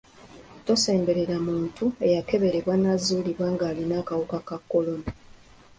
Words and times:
Tosemberera 0.65 1.33
omuntu 1.41 1.83
eyakeberebwa 2.05 2.73
n'azuulibwa 2.77 3.47
ng'alina 3.53 3.95
akawuka 4.01 4.37
ka 4.47 4.57
kolona. 4.69 5.09